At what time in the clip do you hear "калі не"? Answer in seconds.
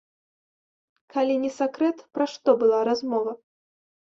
1.15-1.51